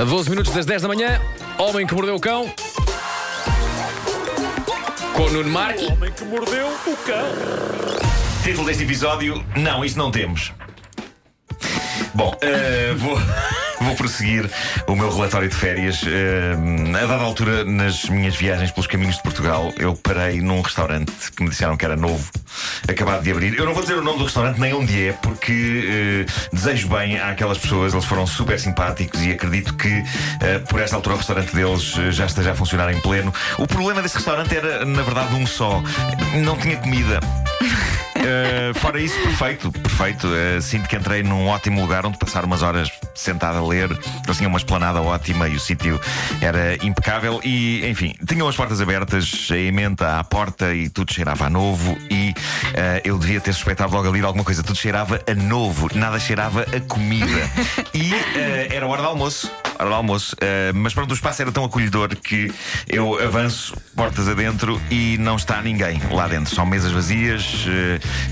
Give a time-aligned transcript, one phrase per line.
[0.00, 1.20] A 12 minutos das 10 da manhã,
[1.58, 2.50] Homem que Mordeu o Cão.
[5.12, 5.90] Com o Nuno Marques.
[5.90, 7.26] homem que mordeu o cão.
[8.42, 10.54] Título deste episódio: Não, isso não temos.
[12.14, 13.18] Bom, eh, vou,
[13.80, 14.50] vou prosseguir
[14.86, 16.02] o meu relatório de férias.
[16.06, 16.54] Eh,
[16.96, 21.42] a dada altura, nas minhas viagens pelos caminhos de Portugal, eu parei num restaurante que
[21.42, 22.28] me disseram que era novo,
[22.88, 23.58] acabado de abrir.
[23.58, 27.18] Eu não vou dizer o nome do restaurante nem onde é, porque eh, desejo bem
[27.18, 30.04] àquelas pessoas, eles foram super simpáticos e acredito que
[30.40, 33.32] eh, por esta altura o restaurante deles eh, já esteja a funcionar em pleno.
[33.58, 35.82] O problema desse restaurante era, na verdade, um só:
[36.44, 37.20] não tinha comida.
[38.20, 40.26] Uh, fora isso, perfeito, perfeito.
[40.26, 43.90] Uh, sinto que entrei num ótimo lugar onde passar umas horas sentado a ler.
[44.24, 45.98] Eles tinham uma esplanada ótima e o sítio
[46.40, 47.40] era impecável.
[47.42, 51.96] E, enfim, tinham as portas abertas, a emenda à porta e tudo cheirava a novo.
[52.10, 54.62] E uh, eu devia ter suspeitado logo ali alguma coisa.
[54.62, 57.50] Tudo cheirava a novo, nada cheirava a comida.
[57.94, 58.12] E
[58.74, 59.50] era hora de almoço.
[59.80, 60.36] Hora de almoço.
[60.74, 62.52] mas pronto, o espaço era tão acolhedor que
[62.88, 66.54] eu avanço portas adentro e não está ninguém lá dentro.
[66.54, 67.66] São mesas vazias.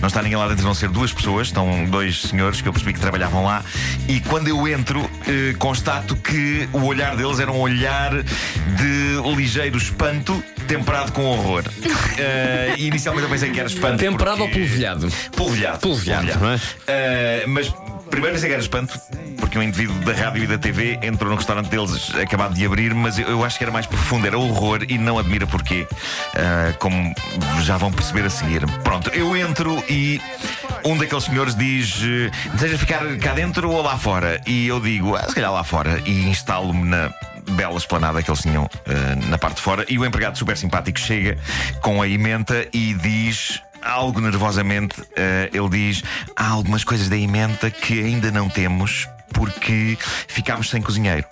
[0.00, 2.92] Não está ninguém lá dentro, vão ser duas pessoas, estão dois senhores que eu percebi
[2.92, 3.64] que trabalhavam lá.
[4.08, 9.76] E quando eu entro, eh, constato que o olhar deles era um olhar de ligeiro
[9.76, 11.64] espanto temperado com horror.
[11.66, 13.98] Uh, inicialmente eu pensei que era espanto.
[13.98, 14.60] Temperado porque...
[14.60, 15.08] ou polvilhado?
[15.34, 15.78] Polvilhado.
[15.80, 16.40] Polvilhado, polvilhado.
[16.40, 16.56] não é?
[16.56, 17.72] Uh, mas
[18.08, 18.98] primeiro pensei que era espanto,
[19.36, 22.94] porque um indivíduo da rádio e da TV entrou no restaurante deles acabado de abrir,
[22.94, 26.78] mas eu, eu acho que era mais profundo, era horror e não admira porquê, uh,
[26.78, 27.14] como
[27.62, 28.66] já vão perceber a seguir.
[28.82, 30.20] Pronto, eu entro e
[30.84, 32.00] um daqueles senhores diz:
[32.52, 34.40] deseja ficar cá dentro ou lá fora?
[34.46, 37.12] E eu digo: ah, se calhar lá fora, e instalo-me na
[37.52, 39.84] bela esplanada que eles tinham uh, na parte de fora.
[39.88, 41.38] E o empregado super simpático chega
[41.80, 45.06] com a emenda e diz algo nervosamente, uh,
[45.52, 46.02] ele diz:
[46.36, 51.26] há algumas coisas da emenda que ainda não temos porque ficámos sem cozinheiro.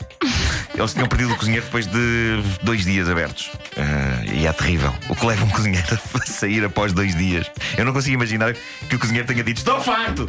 [0.76, 3.46] Eles tinham perdido o cozinheiro depois de dois dias abertos.
[3.46, 4.94] Uh, e é terrível.
[5.08, 7.50] O que leva um cozinheiro a sair após dois dias.
[7.78, 8.54] Eu não consigo imaginar
[8.88, 10.28] que o cozinheiro tenha dito: Estou farto!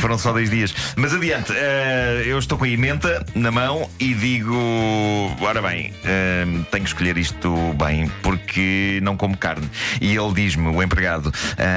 [0.00, 0.74] Foram só dois dias.
[0.96, 4.54] Mas adiante, uh, eu estou com a emenda na mão e digo:
[5.40, 9.68] Ora bem, uh, tenho que escolher isto bem porque não como carne.
[10.00, 11.32] E ele diz-me, o empregado: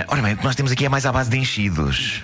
[0.08, 2.22] Ora bem, o que nós temos aqui é mais à base de enchidos.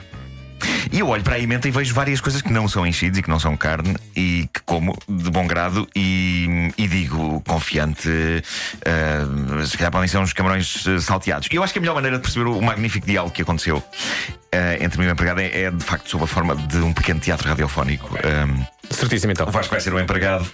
[0.91, 3.21] E eu olho para a emenda e vejo várias coisas que não são enchidos e
[3.21, 9.65] que não são carne e que como de bom grado e, e digo confiante, uh,
[9.65, 11.47] se calhar podem ser uns camarões salteados.
[11.51, 14.83] E eu acho que a melhor maneira de perceber o magnífico diálogo que aconteceu uh,
[14.83, 17.19] entre mim e o empregado é, é, de facto sob a forma de um pequeno
[17.19, 18.15] teatro radiofónico.
[18.15, 19.47] Um, Certíssimo então.
[19.47, 20.45] O Vasco vai ser o empregado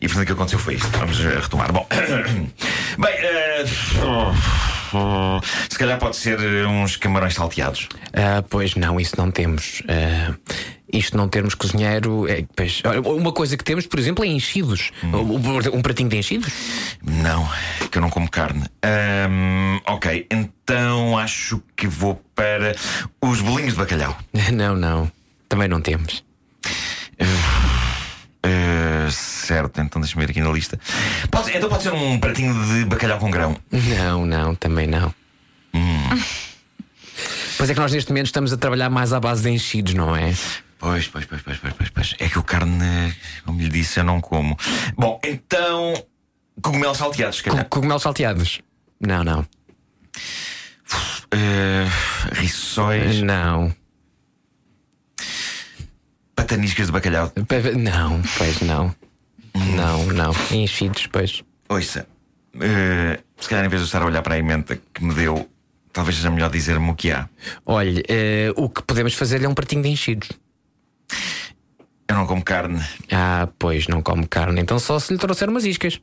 [0.00, 0.90] e portanto o que aconteceu foi isto.
[0.98, 1.72] Vamos retomar.
[1.72, 1.86] Bom,
[2.98, 3.14] bem.
[4.04, 4.77] Uh,
[5.68, 7.88] se calhar pode ser uns camarões salteados.
[8.08, 9.80] Uh, pois não, isso não temos.
[9.80, 10.36] Uh,
[10.92, 12.26] isto não termos cozinheiro.
[12.28, 14.90] É, pois, uma coisa que temos, por exemplo, é enchidos.
[15.04, 15.38] Hum.
[15.72, 16.52] Um, pratinho de enchidos?
[17.02, 17.48] Não,
[17.90, 18.64] que eu não como carne.
[18.84, 22.74] Um, ok, então acho que vou para
[23.20, 24.16] os bolinhos de bacalhau.
[24.52, 25.10] Não, não.
[25.48, 26.22] Também não temos.
[28.48, 30.80] Uh, certo, então deixa-me ver aqui na lista.
[31.30, 33.56] Pode, então pode ser um pratinho de bacalhau com grão?
[33.70, 35.12] Não, não, também não.
[35.74, 36.22] Hum.
[37.58, 40.16] Pois é que nós neste momento estamos a trabalhar mais à base de enchidos, não
[40.16, 40.32] é?
[40.78, 42.14] Pois, pois, pois, pois, pois, pois.
[42.18, 43.14] É que o carne,
[43.44, 44.56] como lhe disse, eu não como.
[44.96, 45.94] Bom, então.
[46.62, 47.66] Cogumelos salteados, calhar.
[47.68, 48.60] Cogumelos salteados?
[49.00, 49.40] Não, não.
[51.34, 51.88] Uh,
[52.32, 53.20] rissóis?
[53.20, 53.74] Não.
[56.38, 57.32] Pataniscas de bacalhau?
[57.76, 58.94] Não, pois não.
[59.74, 60.32] Não, não.
[60.52, 61.42] Enchidos, pois.
[61.68, 62.06] Ouça,
[62.54, 65.50] uh, se calhar em vez de estar a olhar para a emenda que me deu,
[65.92, 67.28] talvez seja melhor dizer-me o que há.
[67.66, 70.28] Olhe, uh, o que podemos fazer é um pratinho de enchidos.
[72.06, 72.80] Eu não como carne.
[73.10, 74.60] Ah, pois, não como carne.
[74.60, 76.00] Então só se lhe trouxer umas iscas.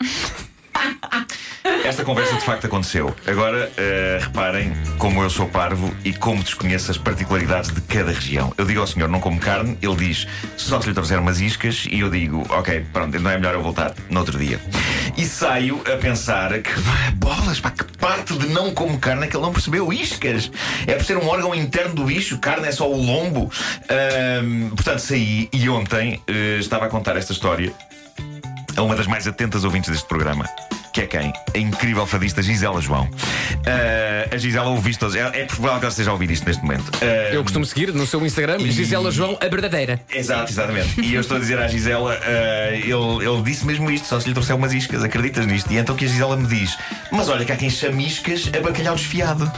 [1.86, 3.14] Esta conversa de facto aconteceu.
[3.24, 8.52] Agora, uh, reparem como eu sou parvo e como desconheço as particularidades de cada região.
[8.58, 10.26] Eu digo ao senhor, não como carne, ele diz,
[10.56, 13.62] só se lhe trouxer umas iscas, e eu digo, ok, pronto, não é melhor eu
[13.62, 14.60] voltar no outro dia.
[15.16, 16.72] E saio a pensar que,
[17.14, 19.92] bolas, pá, que parte de não como carne é que ele não percebeu?
[19.92, 20.50] Iscas!
[20.88, 23.44] É por ser um órgão interno do bicho, carne é só o lombo.
[23.44, 27.72] Uh, portanto, saí e ontem uh, estava a contar esta história
[28.76, 30.50] a uma das mais atentas ouvintes deste programa
[30.96, 31.32] que é quem?
[31.54, 33.04] A incrível fadista Gisela João.
[33.04, 36.62] Uh, a Gisela ouviu isto É, é provável que ela esteja a ouvir isto neste
[36.62, 36.88] momento.
[36.88, 38.70] Uh, eu costumo seguir no seu Instagram e...
[38.70, 40.00] Gisela João, a verdadeira.
[40.10, 40.98] Exato, exatamente.
[41.02, 44.28] e eu estou a dizer à Gisela, uh, ele, ele disse mesmo isto, só se
[44.28, 45.70] lhe trouxer umas iscas, acreditas nisto?
[45.70, 46.78] E então que a Gisela me diz:
[47.12, 49.52] Mas olha, que há quem chame iscas a bacalhau desfiado.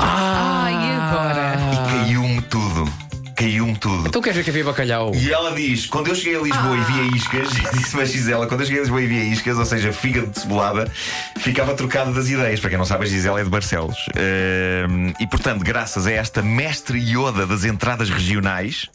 [0.00, 1.54] Ah, e agora?
[1.74, 3.01] E caiu-me tudo
[3.42, 4.08] caiu-me tudo.
[4.08, 5.12] Então queres ver que havia bacalhau?
[5.14, 8.60] E ela diz: quando eu cheguei a Lisboa e via iscas, disse-me a Gisela, quando
[8.60, 10.90] eu cheguei a Lisboa e via iscas, ou seja, fígado de cebolada,
[11.38, 12.60] ficava trocado das ideias.
[12.60, 14.06] Para quem não sabe, a Gisela é de Barcelos.
[14.16, 18.88] Ehm, e portanto, graças a esta mestre ioda das entradas regionais.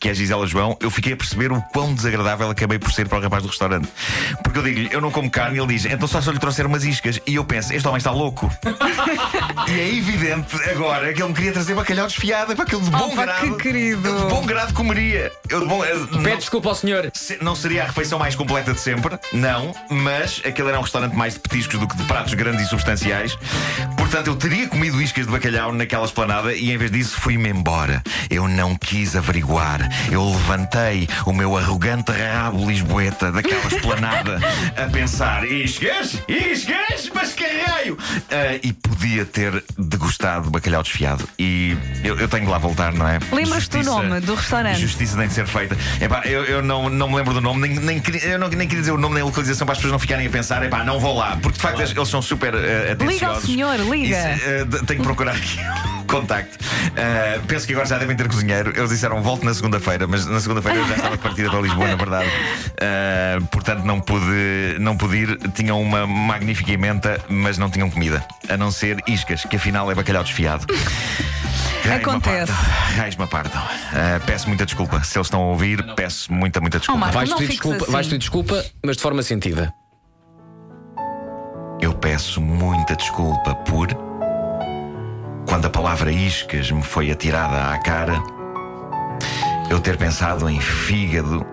[0.00, 3.08] Que é a Gisela João, eu fiquei a perceber o quão desagradável acabei por ser
[3.08, 3.88] para o rapaz do restaurante.
[4.44, 6.38] Porque eu digo-lhe, eu não como carne, e ele diz, então só se eu lhe
[6.38, 7.20] trouxer umas iscas.
[7.26, 8.48] E eu penso, este homem está louco.
[9.66, 13.12] e é evidente agora que ele me queria trazer bacalhau desfiado, para aquele de bom
[13.12, 13.56] Opa, grado.
[13.56, 14.08] que querido.
[14.08, 15.32] Eu de bom grado comeria.
[15.48, 17.10] Eu de bom, eh, não- Pede desculpa ao senhor.
[17.14, 21.14] se- Não seria a refeição mais completa de sempre, não, mas aquele era um restaurante
[21.14, 23.36] mais de petiscos do que de pratos grandes e substanciais.
[23.96, 28.02] Portanto, eu teria comido iscas de bacalhau naquela esplanada e em vez disso fui-me embora.
[28.30, 29.67] Eu não quis averiguar.
[30.10, 34.40] Eu levantei o meu arrogante rabo lisboeta daquela esplanada
[34.76, 36.22] a pensar: iscas?
[36.28, 37.10] Iscas?
[37.14, 37.98] Mas que raio!
[38.30, 41.28] Ah, e podia ter degustado bacalhau desfiado.
[41.38, 43.18] E eu, eu tenho de lá voltar, não é?
[43.32, 44.80] Lembras-te do nome do restaurante?
[44.80, 45.76] Justiça tem de ser feita.
[46.00, 48.80] Epá, eu, eu não, não me lembro do nome, nem, nem, eu não, nem queria
[48.80, 50.98] dizer o nome nem a localização para as pessoas não ficarem a pensar, epá, não
[50.98, 53.48] vou lá, porque de facto eles, eles são super eh, atenciosos.
[53.48, 54.32] Liga ao senhor, liga.
[54.34, 55.58] Isso, de- tenho que procurar aqui
[56.08, 56.58] contacto.
[56.96, 58.72] Eh, penso que agora já devem ter cozinheiro.
[58.76, 61.88] Eles disseram volte na segunda-feira, mas na segunda-feira eu já estava de partida para Lisboa,
[61.88, 62.28] na verdade.
[62.80, 65.38] Eh, portanto, não pude, não pude ir.
[65.54, 68.24] Tinham uma magnífica emenda, mas não tinham comida.
[68.48, 70.66] A não ser iscas, que afinal é bacalhau desfiado.
[71.94, 72.52] Acontece.
[73.18, 73.60] me apartam.
[73.92, 75.02] Ah, peço muita desculpa.
[75.02, 76.98] Se eles estão a ouvir, peço muita, muita desculpa.
[76.98, 77.14] Oh, Marco.
[77.14, 77.92] Vais pedir desculpa, assim.
[77.92, 79.72] vais pedir desculpa, mas de forma sentida.
[81.80, 84.07] Eu peço muita desculpa por.
[85.48, 88.22] Quando a palavra iscas me foi atirada à cara,
[89.70, 91.44] eu ter pensado em fígado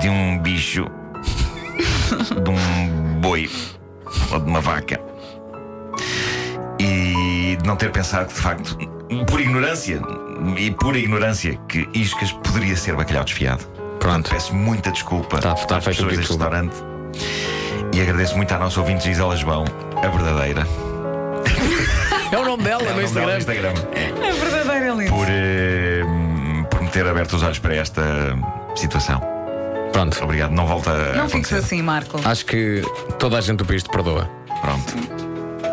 [0.00, 0.86] de um bicho,
[2.42, 3.50] de um boi
[4.32, 4.98] ou de uma vaca.
[6.80, 8.78] E não ter pensado que, de facto,
[9.28, 10.00] por ignorância,
[10.56, 13.64] e pura ignorância, que iscas poderia ser bacalhau desfiado.
[13.98, 14.30] Pronto.
[14.30, 16.44] Peço muita desculpa Tá- tá às pessoas deste pedido.
[16.44, 16.76] restaurante
[17.92, 19.64] e agradeço muito à nossa ouvinte Gisela João,
[20.02, 20.66] a verdadeira.
[22.32, 23.72] É o nome dela É o no nome dela Instagram.
[23.72, 24.24] no Instagram.
[24.26, 25.10] É, verdadeiro, é lindo.
[25.12, 26.02] por, eh,
[26.70, 28.02] por me ter aberto os olhos para esta
[28.74, 29.20] situação.
[29.92, 30.22] Pronto.
[30.22, 31.56] Obrigado, não volta a Não fiques acontecer.
[31.56, 32.20] assim, Marco.
[32.24, 32.82] Acho que
[33.18, 34.28] toda a gente do país te perdoa.
[34.60, 34.94] Pronto.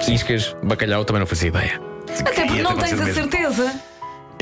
[0.10, 1.82] Iscas, bacalhau, também não fazia ideia.
[2.10, 3.22] Até porque Ia ter não tens acontecido a mesmo.
[3.32, 3.74] certeza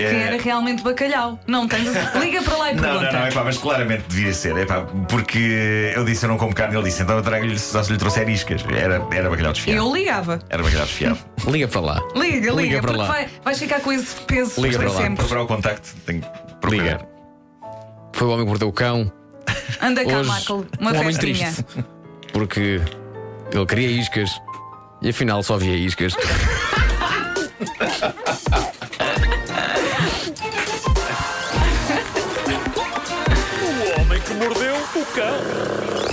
[0.09, 0.27] que É.
[0.27, 1.39] era realmente bacalhau.
[1.47, 2.17] Não tens a...
[2.19, 3.11] Liga para lá e Não, pergunta.
[3.11, 6.37] não, não, é pá, mas claramente devia ser, é pá, porque eu disse eu não
[6.37, 8.63] como carne, ele disse então eu trago-lhe só se lhe trouxer iscas.
[8.75, 9.77] Era, era bacalhau desfiado.
[9.77, 10.39] Eu ligava.
[10.49, 11.19] Era bacalhau desfiado.
[11.47, 12.01] Liga para lá.
[12.15, 13.07] Liga, liga, Liga para porque lá.
[13.07, 15.01] vai, vais ficar com esse peso Liga para para lá.
[15.03, 15.15] sempre.
[15.17, 16.27] Procurar o contacto, tenho que
[16.59, 16.83] procurar.
[16.83, 17.07] Liga.
[18.13, 19.11] Foi o homem que mordeu o cão.
[19.81, 21.51] Anda cá, Hoje, Marco, uma um homem festinha.
[21.51, 21.65] triste.
[22.33, 22.81] Porque
[23.53, 24.31] ele queria iscas
[25.01, 26.13] e afinal só havia iscas.
[35.01, 36.10] O